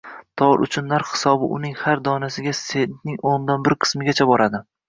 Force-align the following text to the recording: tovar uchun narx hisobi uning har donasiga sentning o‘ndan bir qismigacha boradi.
tovar 0.41 0.63
uchun 0.67 0.87
narx 0.93 1.11
hisobi 1.17 1.49
uning 1.59 1.77
har 1.83 2.01
donasiga 2.09 2.57
sentning 2.63 3.23
o‘ndan 3.33 3.69
bir 3.69 3.81
qismigacha 3.87 4.33
boradi. 4.33 4.69